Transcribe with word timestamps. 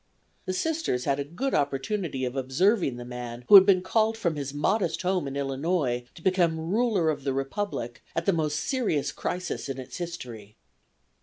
The 0.45 0.53
Sisters 0.53 1.05
had 1.05 1.19
a 1.19 1.23
good 1.23 1.53
opportunity 1.53 2.25
of 2.25 2.35
observing 2.35 2.97
the 2.97 3.05
man 3.05 3.45
who 3.47 3.53
had 3.53 3.67
been 3.67 3.83
called 3.83 4.17
from 4.17 4.35
his 4.35 4.51
modest 4.51 5.03
home 5.03 5.27
in 5.27 5.35
Illinois 5.37 6.05
to 6.15 6.23
become 6.23 6.71
ruler 6.73 7.11
of 7.11 7.23
the 7.23 7.33
Republic 7.33 8.01
at 8.15 8.25
the 8.25 8.33
most 8.33 8.57
serious 8.61 9.11
crisis 9.11 9.69
in 9.69 9.77
its 9.77 9.97
history. 9.97 10.55